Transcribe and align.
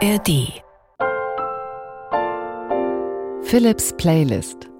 ARD 0.00 0.62
Philips 3.42 3.92
Playlist 3.96 4.70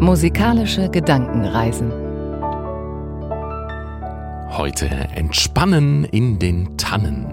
Musikalische 0.00 0.90
Gedankenreisen 0.90 1.90
Heute 4.50 4.86
Entspannen 5.14 6.04
in 6.04 6.38
den 6.38 6.76
Tannen. 6.76 7.26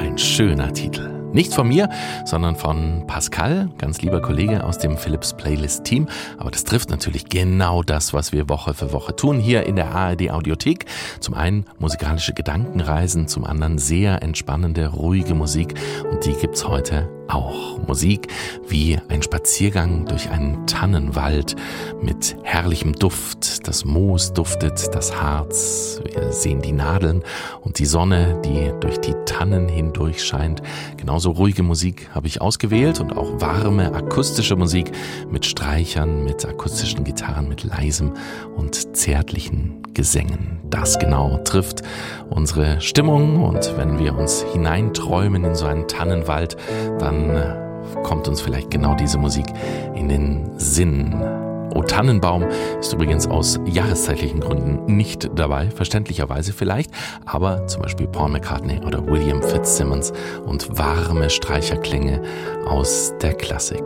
Ein 0.00 0.18
schöner 0.18 0.72
Titel. 0.72 1.19
Nicht 1.32 1.54
von 1.54 1.68
mir, 1.68 1.88
sondern 2.24 2.56
von 2.56 3.06
Pascal, 3.06 3.68
ganz 3.78 4.02
lieber 4.02 4.20
Kollege 4.20 4.64
aus 4.64 4.78
dem 4.78 4.96
Philips 4.96 5.32
Playlist 5.32 5.84
Team. 5.84 6.08
Aber 6.38 6.50
das 6.50 6.64
trifft 6.64 6.90
natürlich 6.90 7.28
genau 7.28 7.82
das, 7.82 8.12
was 8.12 8.32
wir 8.32 8.48
Woche 8.48 8.74
für 8.74 8.92
Woche 8.92 9.14
tun 9.14 9.38
hier 9.38 9.64
in 9.64 9.76
der 9.76 9.94
ARD 9.94 10.30
Audiothek. 10.30 10.86
Zum 11.20 11.34
einen 11.34 11.66
musikalische 11.78 12.34
Gedankenreisen, 12.34 13.28
zum 13.28 13.44
anderen 13.44 13.78
sehr 13.78 14.22
entspannende, 14.22 14.88
ruhige 14.88 15.34
Musik. 15.34 15.74
Und 16.10 16.24
die 16.24 16.32
gibt's 16.32 16.66
heute 16.66 17.08
auch. 17.30 17.78
Musik 17.86 18.28
wie 18.68 18.98
ein 19.08 19.22
Spaziergang 19.22 20.04
durch 20.04 20.30
einen 20.30 20.66
Tannenwald 20.66 21.56
mit 22.02 22.36
herrlichem 22.42 22.92
Duft. 22.94 23.66
Das 23.66 23.84
Moos 23.84 24.32
duftet, 24.32 24.94
das 24.94 25.20
Harz. 25.20 26.00
Wir 26.04 26.32
sehen 26.32 26.62
die 26.62 26.72
Nadeln 26.72 27.22
und 27.60 27.78
die 27.78 27.86
Sonne, 27.86 28.40
die 28.44 28.72
durch 28.80 28.98
die 28.98 29.14
Tannen 29.26 29.68
hindurch 29.68 30.22
scheint. 30.22 30.62
Genauso 30.96 31.30
ruhige 31.30 31.62
Musik 31.62 32.08
habe 32.14 32.26
ich 32.26 32.40
ausgewählt 32.40 33.00
und 33.00 33.16
auch 33.16 33.40
warme 33.40 33.94
akustische 33.94 34.56
Musik 34.56 34.92
mit 35.30 35.46
Streichern, 35.46 36.24
mit 36.24 36.46
akustischen 36.46 37.04
Gitarren, 37.04 37.48
mit 37.48 37.64
leisem 37.64 38.12
und 38.56 38.96
zärtlichen 38.96 39.82
Gesängen. 39.94 40.60
Das 40.70 40.98
genau 40.98 41.38
trifft 41.44 41.82
unsere 42.28 42.80
Stimmung 42.80 43.42
und 43.42 43.76
wenn 43.76 43.98
wir 43.98 44.16
uns 44.16 44.44
hineinträumen 44.52 45.44
in 45.44 45.54
so 45.56 45.66
einen 45.66 45.88
Tannenwald, 45.88 46.56
dann 46.98 47.19
äh, 47.28 47.56
kommt 48.02 48.28
uns 48.28 48.40
vielleicht 48.40 48.70
genau 48.70 48.94
diese 48.94 49.18
Musik 49.18 49.46
in 49.94 50.08
den 50.08 50.50
Sinn. 50.56 51.14
O 51.74 51.82
Tannenbaum 51.82 52.44
ist 52.80 52.92
übrigens 52.92 53.28
aus 53.28 53.60
jahreszeitlichen 53.64 54.40
Gründen 54.40 54.96
nicht 54.96 55.30
dabei, 55.36 55.70
verständlicherweise 55.70 56.52
vielleicht, 56.52 56.90
aber 57.26 57.66
zum 57.68 57.82
Beispiel 57.82 58.08
Paul 58.08 58.30
McCartney 58.30 58.80
oder 58.84 59.06
William 59.06 59.42
Fitzsimmons 59.42 60.12
und 60.44 60.78
warme 60.78 61.30
Streicherklänge 61.30 62.22
aus 62.66 63.14
der 63.22 63.34
Klassik. 63.34 63.84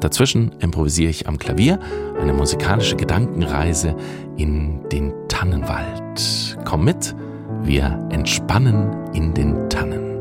Dazwischen 0.00 0.52
improvisiere 0.60 1.10
ich 1.10 1.26
am 1.26 1.38
Klavier 1.38 1.78
eine 2.20 2.32
musikalische 2.32 2.94
Gedankenreise 2.96 3.96
in 4.36 4.86
den 4.90 5.12
Tannenwald. 5.28 6.58
Komm 6.64 6.84
mit, 6.84 7.14
wir 7.62 8.06
entspannen 8.10 9.12
in 9.14 9.34
den 9.34 9.68
Tannen. 9.70 10.13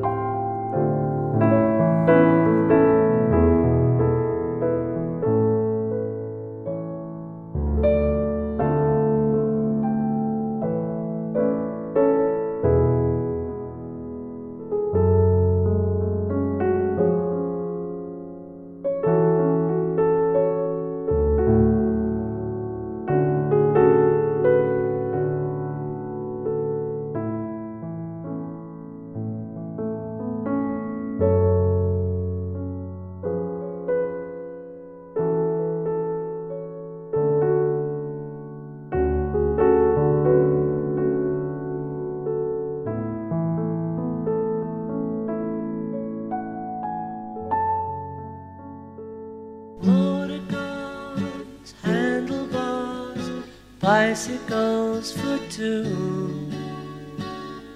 Bicycles 54.14 55.12
for 55.12 55.40
two, 55.50 56.48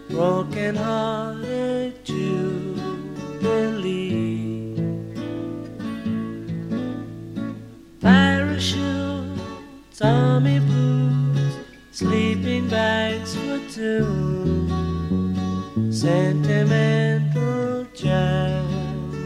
broken 0.07 0.75
hearted 0.75 2.05
Jubilee. 2.05 3.55
Parachutes, 7.99 9.33
army 10.03 10.59
boots, 10.59 11.55
sleeping 11.91 12.69
bags 12.69 13.33
for 13.35 13.59
two, 13.71 14.05
sentimental 15.91 17.87
jamboree. 17.95 19.17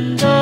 the 0.00 0.39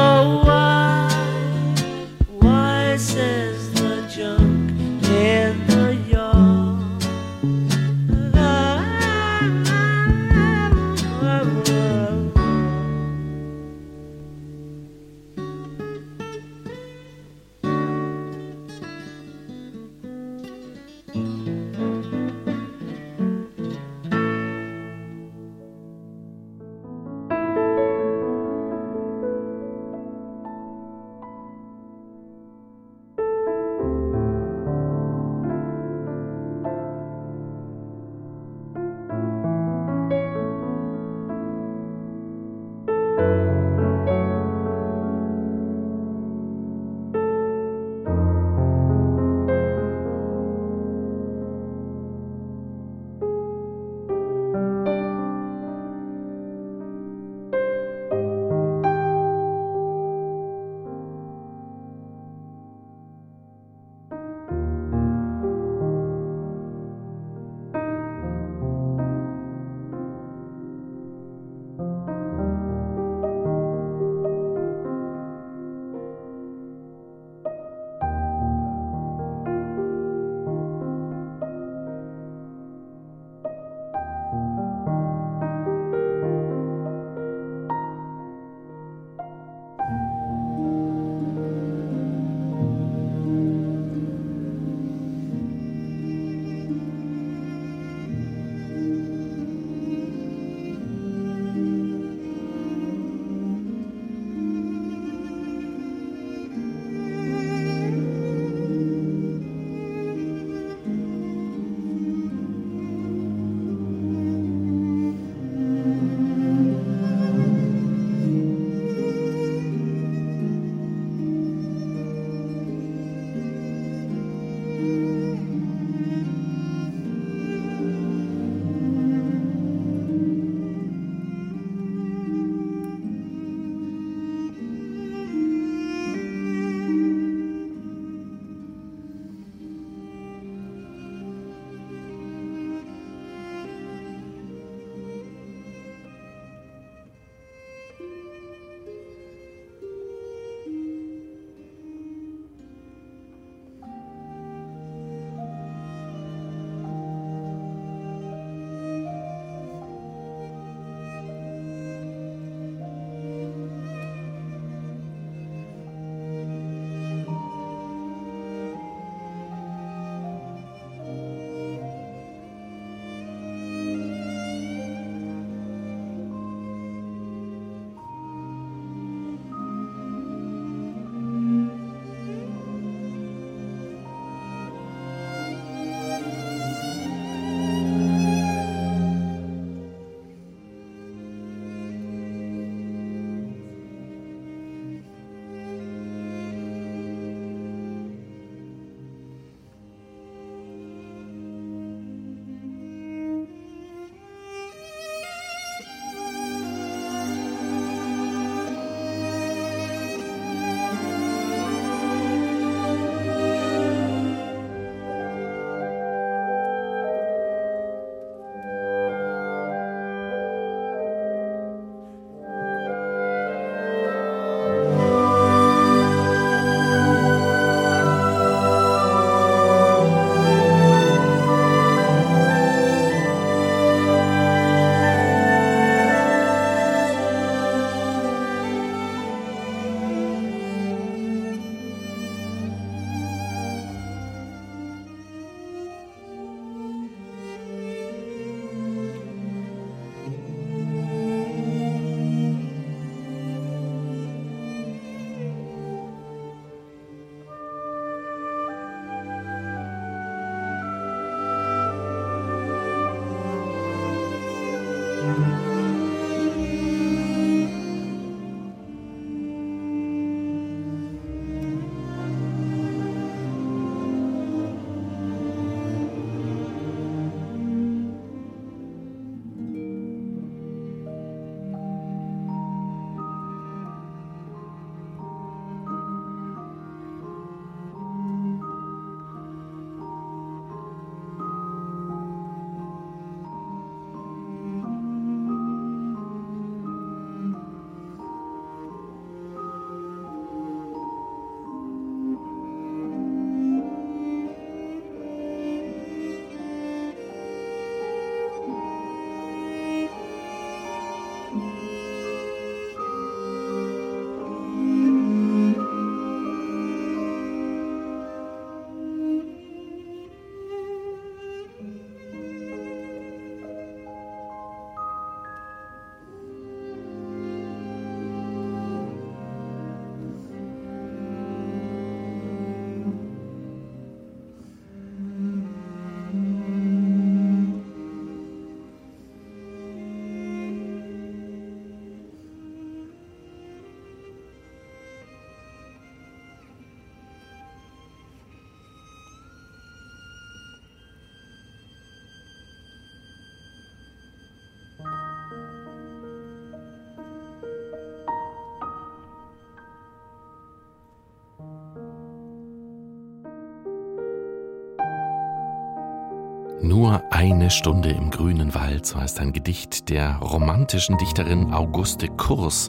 Nur 366.80 367.24
eine 367.30 367.70
Stunde 367.70 368.10
im 368.10 368.30
grünen 368.30 368.72
Wald, 368.72 369.04
so 369.04 369.20
heißt 369.20 369.40
ein 369.40 369.52
Gedicht 369.52 370.10
der 370.10 370.36
romantischen 370.36 371.18
Dichterin 371.18 371.72
Auguste 371.72 372.28
Kurs. 372.28 372.88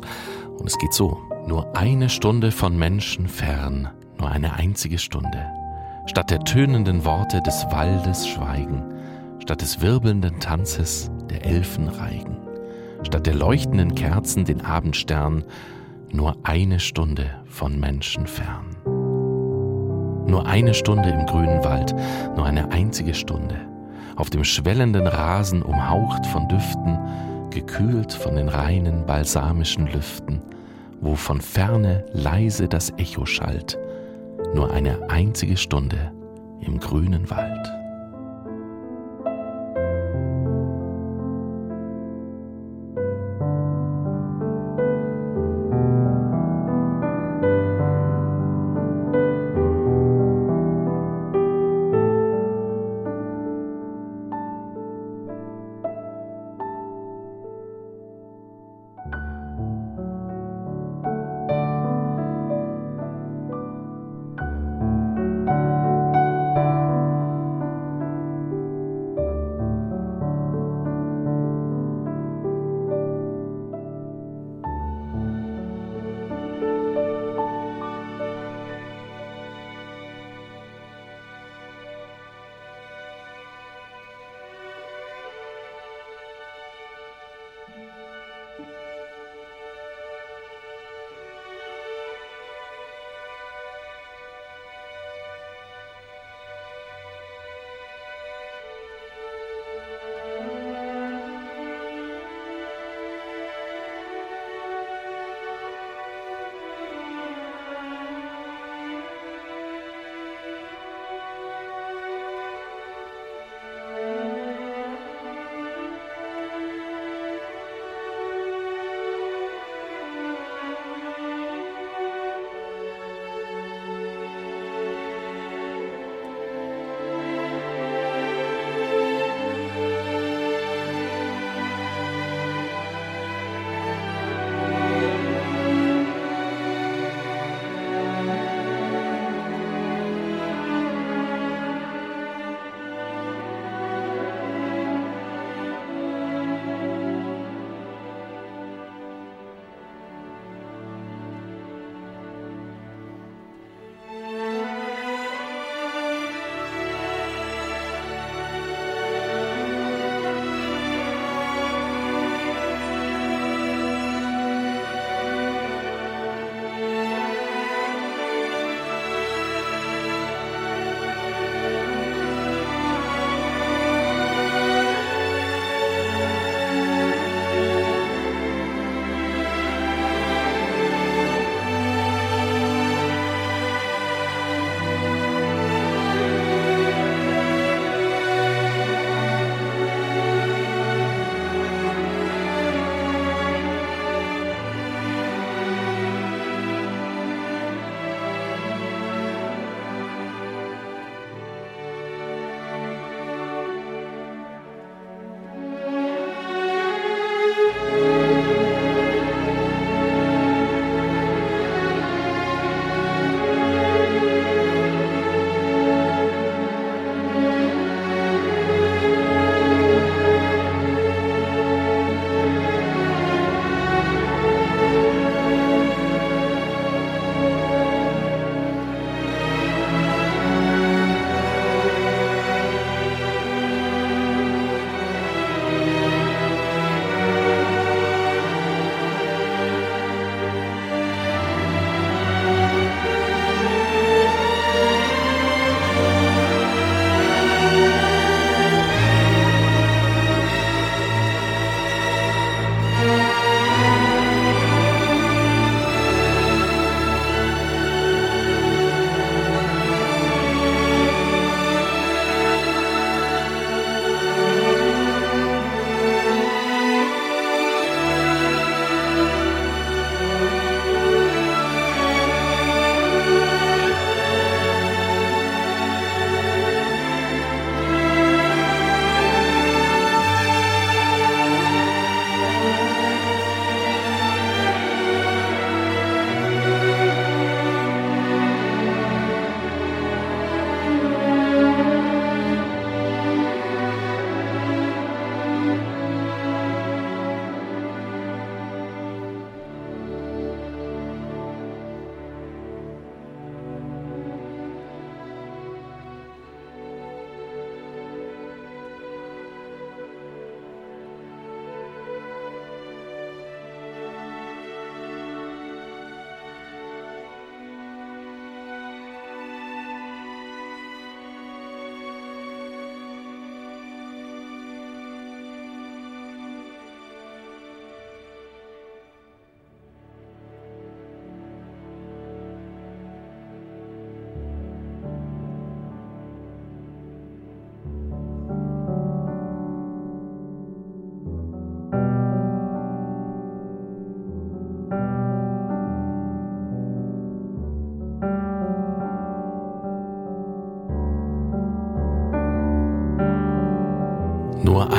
Und 0.59 0.67
es 0.67 0.77
geht 0.77 0.93
so, 0.93 1.17
nur 1.47 1.75
eine 1.75 2.09
Stunde 2.09 2.51
von 2.51 2.77
Menschen 2.77 3.27
fern, 3.27 3.89
nur 4.19 4.29
eine 4.29 4.53
einzige 4.53 4.99
Stunde. 4.99 5.43
Statt 6.05 6.29
der 6.29 6.41
tönenden 6.41 7.03
Worte 7.03 7.41
des 7.41 7.65
Waldes 7.71 8.27
Schweigen, 8.27 8.83
statt 9.39 9.61
des 9.61 9.81
wirbelnden 9.81 10.39
Tanzes 10.39 11.09
der 11.27 11.43
Elfen 11.43 11.87
Reigen, 11.87 12.37
statt 13.01 13.25
der 13.25 13.35
leuchtenden 13.35 13.95
Kerzen 13.95 14.45
den 14.45 14.61
Abendstern, 14.61 15.45
nur 16.11 16.37
eine 16.43 16.79
Stunde 16.79 17.31
von 17.47 17.79
Menschen 17.79 18.27
fern. 18.27 18.67
Nur 20.27 20.45
eine 20.45 20.75
Stunde 20.75 21.09
im 21.09 21.25
grünen 21.25 21.63
Wald, 21.63 21.95
nur 22.35 22.45
eine 22.45 22.71
einzige 22.71 23.15
Stunde 23.15 23.68
auf 24.19 24.29
dem 24.29 24.43
schwellenden 24.43 25.07
Rasen 25.07 25.61
umhaucht 25.61 26.25
von 26.25 26.47
Düften, 26.49 26.99
gekühlt 27.51 28.11
von 28.11 28.35
den 28.35 28.49
reinen 28.49 29.05
balsamischen 29.05 29.87
Lüften, 29.87 30.41
wo 30.99 31.15
von 31.15 31.39
ferne 31.39 32.05
leise 32.11 32.67
das 32.67 32.91
Echo 32.97 33.25
schallt, 33.25 33.79
nur 34.53 34.71
eine 34.73 35.09
einzige 35.09 35.55
Stunde 35.55 36.11
im 36.59 36.79
grünen 36.79 37.29
Wald. 37.29 37.78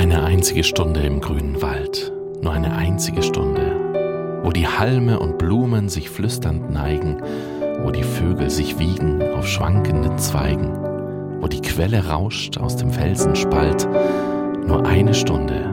eine 0.00 0.24
einzige 0.24 0.64
Stunde 0.64 1.00
im 1.00 1.20
grünen 1.20 1.60
Wald, 1.60 2.10
nur 2.40 2.54
eine 2.54 2.74
einzige 2.74 3.22
Stunde, 3.22 4.40
wo 4.42 4.50
die 4.50 4.66
Halme 4.66 5.18
und 5.18 5.36
Blumen 5.36 5.90
sich 5.90 6.08
flüsternd 6.08 6.70
neigen, 6.70 7.18
wo 7.82 7.90
die 7.90 8.02
Vögel 8.02 8.48
sich 8.48 8.78
wiegen 8.78 9.20
auf 9.34 9.46
schwankenden 9.46 10.16
Zweigen, 10.16 10.72
wo 11.42 11.48
die 11.48 11.60
Quelle 11.60 12.06
rauscht 12.06 12.56
aus 12.56 12.76
dem 12.76 12.90
Felsenspalt, 12.90 13.86
nur 14.66 14.86
eine 14.86 15.12
Stunde 15.12 15.69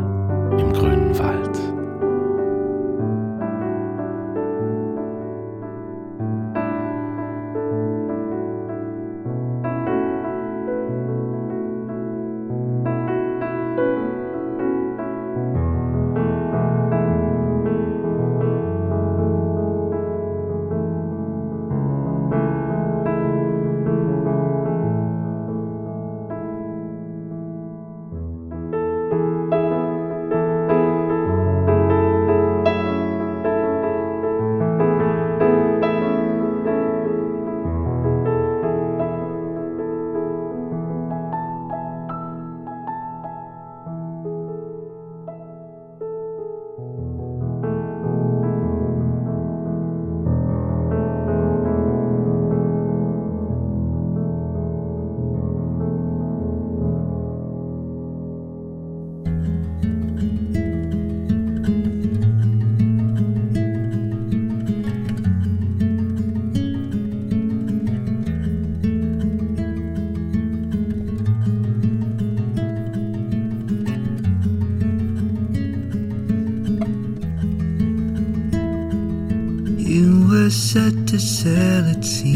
facilities. 81.18 82.27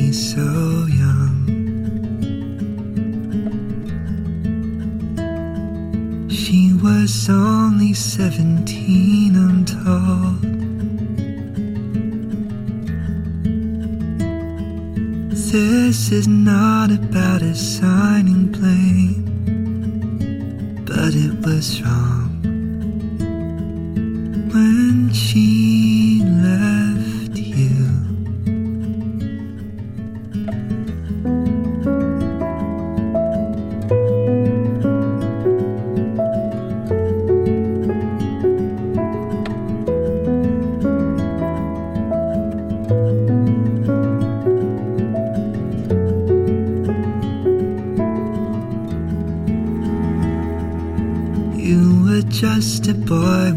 boy. 52.94 53.51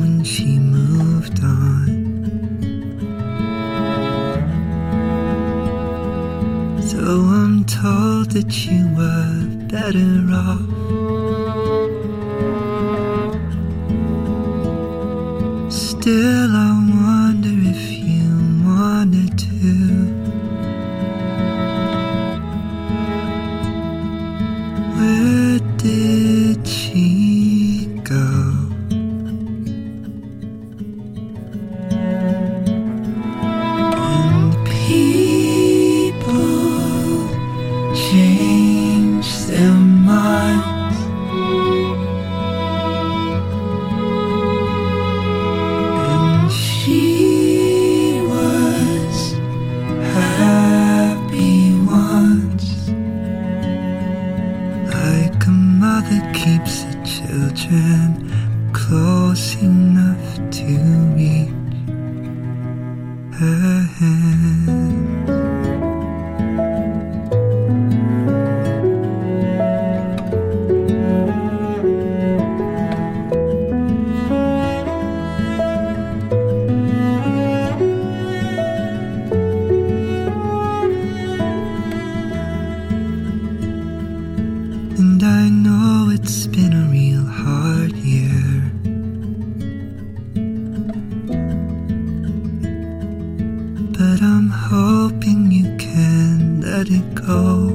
go. 97.15 97.71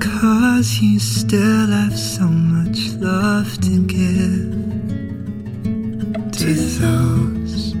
Cause 0.00 0.80
you 0.80 0.98
still 0.98 1.66
have 1.68 1.98
so 1.98 2.24
much 2.26 2.92
love 3.00 3.50
to 3.62 3.86
give 3.86 4.50
to 6.32 6.54
those 6.80 7.74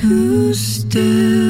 who 0.00 0.54
still. 0.54 1.47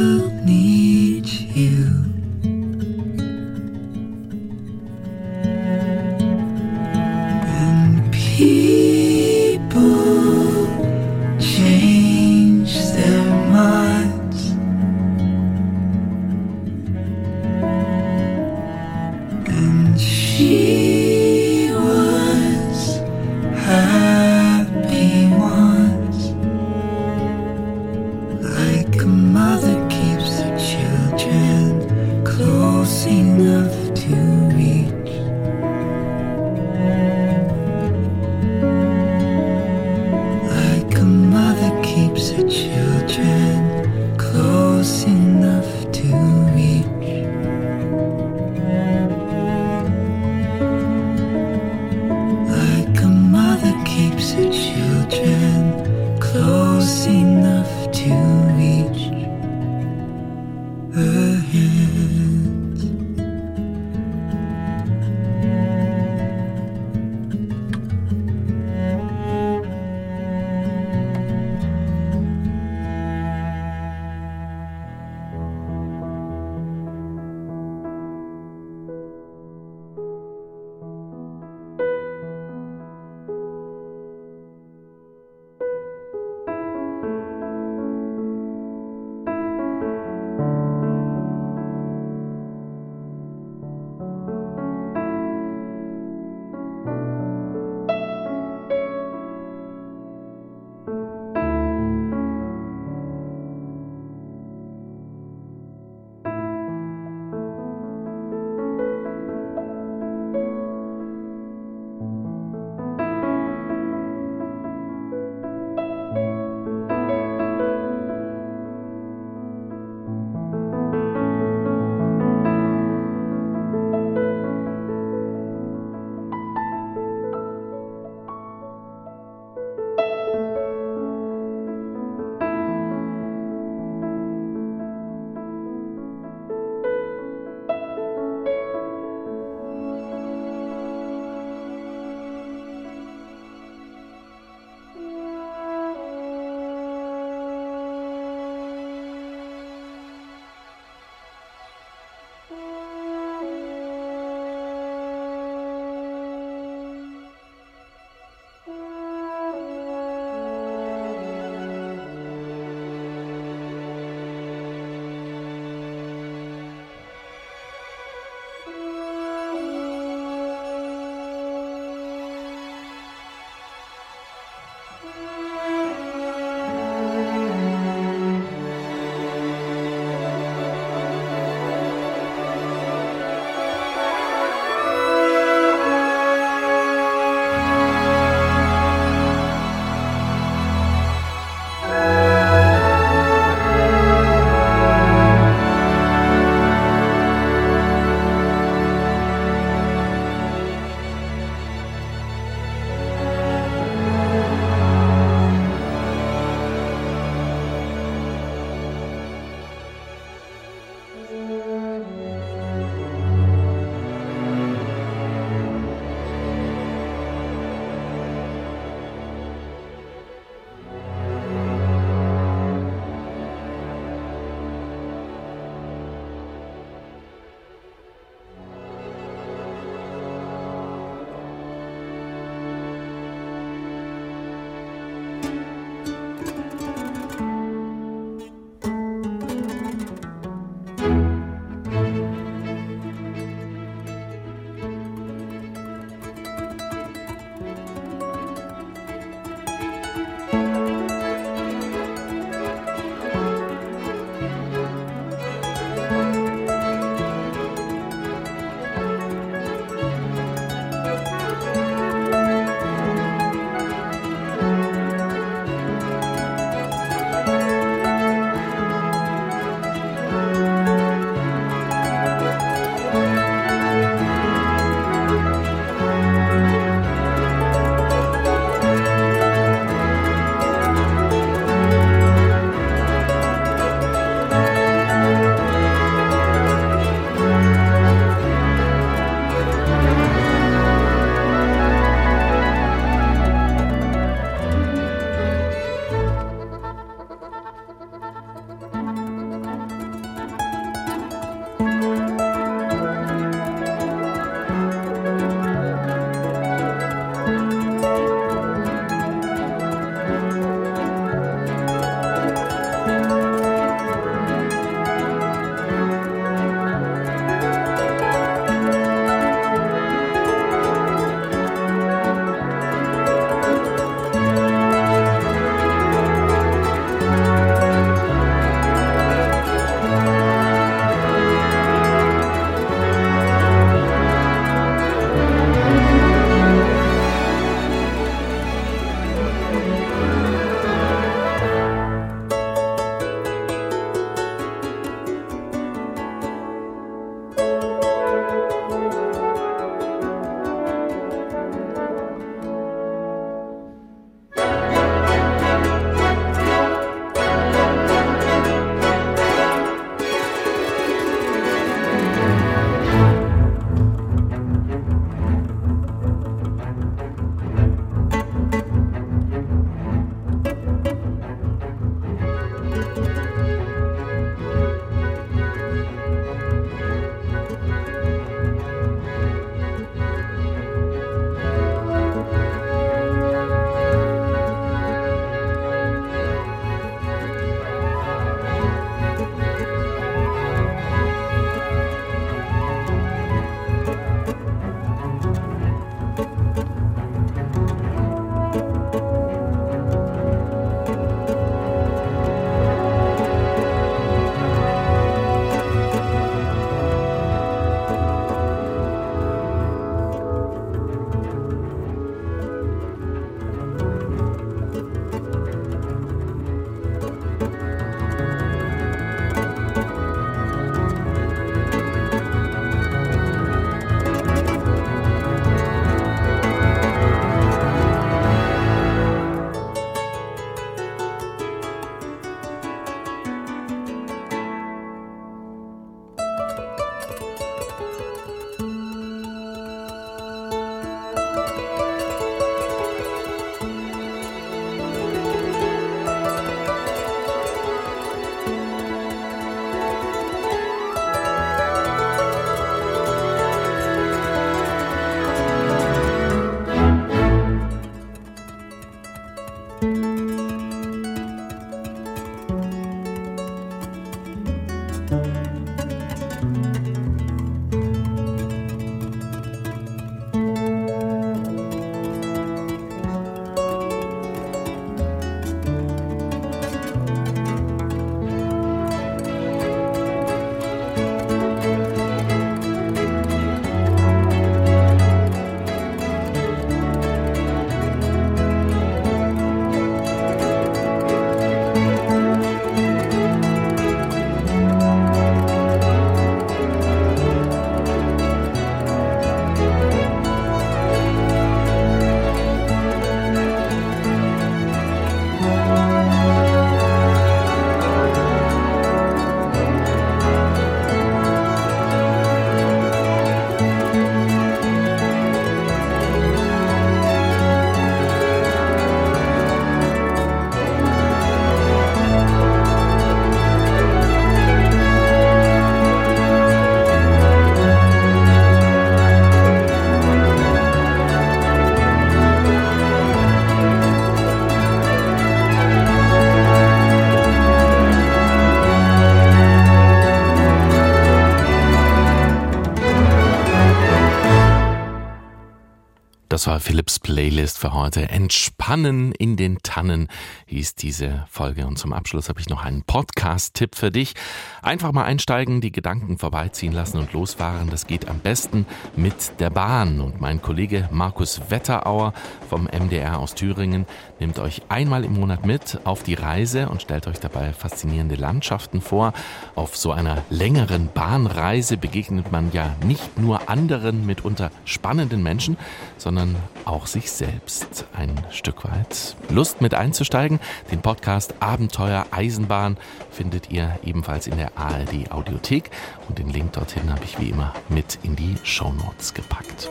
Philips 547.68 547.77
Für 547.78 547.92
heute. 547.92 548.28
Entspannen 548.28 549.30
in 549.30 549.56
den 549.56 549.78
Tannen 549.84 550.26
hieß 550.66 550.96
diese 550.96 551.46
Folge. 551.48 551.86
Und 551.86 551.96
zum 551.96 552.12
Abschluss 552.12 552.48
habe 552.48 552.58
ich 552.58 552.68
noch 552.68 552.84
einen 552.84 553.04
Podcast-Tipp 553.04 553.94
für 553.94 554.10
dich. 554.10 554.34
Einfach 554.82 555.12
mal 555.12 555.22
einsteigen, 555.22 555.80
die 555.80 555.92
Gedanken 555.92 556.38
vorbeiziehen 556.38 556.92
lassen 556.92 557.18
und 557.18 557.32
losfahren. 557.32 557.88
Das 557.88 558.08
geht 558.08 558.26
am 558.26 558.40
besten 558.40 558.84
mit 559.14 559.60
der 559.60 559.70
Bahn. 559.70 560.20
Und 560.20 560.40
mein 560.40 560.60
Kollege 560.60 561.08
Markus 561.12 561.60
Wetterauer 561.68 562.32
vom 562.68 562.86
MDR 562.86 563.38
aus 563.38 563.54
Thüringen 563.54 564.06
nimmt 564.40 564.58
euch 564.58 564.82
einmal 564.88 565.24
im 565.24 565.34
Monat 565.34 565.64
mit 565.64 566.00
auf 566.02 566.24
die 566.24 566.34
Reise 566.34 566.88
und 566.88 567.00
stellt 567.00 567.28
euch 567.28 567.38
dabei 567.38 567.72
faszinierende 567.72 568.34
Landschaften 568.34 569.00
vor. 569.00 569.32
Auf 569.76 569.96
so 569.96 570.10
einer 570.10 570.42
längeren 570.50 571.10
Bahnreise 571.14 571.96
begegnet 571.96 572.50
man 572.50 572.72
ja 572.72 572.96
nicht 573.04 573.38
nur 573.38 573.68
anderen 573.70 574.26
mitunter 574.26 574.72
spannenden 574.84 575.44
Menschen, 575.44 575.76
sondern 576.16 576.56
auch 576.84 577.06
sich 577.06 577.30
selbst 577.30 577.67
ein 578.14 578.34
Stück 578.50 578.84
weit. 578.84 579.36
Lust 579.50 579.80
mit 579.80 579.94
einzusteigen? 579.94 580.58
Den 580.90 581.02
Podcast 581.02 581.54
Abenteuer 581.60 582.26
Eisenbahn 582.30 582.96
findet 583.30 583.70
ihr 583.70 583.98
ebenfalls 584.02 584.46
in 584.46 584.56
der 584.56 584.76
ARD 584.76 585.30
Audiothek 585.30 585.90
und 586.28 586.38
den 586.38 586.48
Link 586.48 586.72
dorthin 586.72 587.12
habe 587.12 587.24
ich 587.24 587.38
wie 587.38 587.50
immer 587.50 587.74
mit 587.88 588.18
in 588.22 588.36
die 588.36 588.56
Show 588.62 588.92
Notes 588.92 589.34
gepackt. 589.34 589.90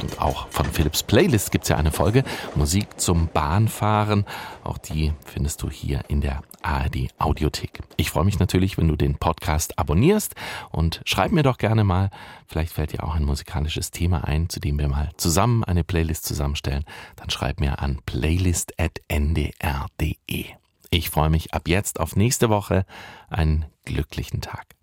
Und 0.00 0.20
auch 0.20 0.48
von 0.48 0.66
Philips 0.66 1.02
Playlist 1.02 1.50
gibt 1.50 1.64
es 1.64 1.70
ja 1.70 1.76
eine 1.76 1.90
Folge 1.90 2.24
Musik 2.54 3.00
zum 3.00 3.28
Bahnfahren. 3.28 4.24
Auch 4.64 4.78
die 4.78 5.12
findest 5.24 5.62
du 5.62 5.70
hier 5.70 6.02
in 6.08 6.20
der 6.20 6.42
ARD 6.62 7.08
Audiothek. 7.18 7.80
Ich 7.96 8.10
freue 8.10 8.24
mich 8.24 8.38
natürlich, 8.38 8.76
wenn 8.76 8.88
du 8.88 8.96
den 8.96 9.16
Podcast 9.16 9.78
abonnierst 9.78 10.34
und 10.70 11.00
schreib 11.04 11.32
mir 11.32 11.42
doch 11.42 11.58
gerne 11.58 11.84
mal, 11.84 12.10
vielleicht 12.46 12.72
fällt 12.72 12.92
dir 12.92 13.04
auch 13.04 13.14
ein 13.14 13.24
musikalisches 13.24 13.90
Thema 13.90 14.24
ein, 14.24 14.48
zu 14.48 14.60
dem 14.60 14.78
wir 14.78 14.88
mal 14.88 15.10
zusammen 15.16 15.64
eine 15.64 15.84
Playlist 15.84 16.24
zusammenstellen. 16.24 16.84
Dann 17.16 17.30
schreib 17.30 17.60
mir 17.60 17.80
an 17.80 18.00
playlist.ndr.de. 18.04 20.44
Ich 20.90 21.10
freue 21.10 21.30
mich 21.30 21.54
ab 21.54 21.68
jetzt 21.68 22.00
auf 22.00 22.16
nächste 22.16 22.48
Woche. 22.48 22.84
Einen 23.28 23.66
glücklichen 23.84 24.40
Tag. 24.40 24.75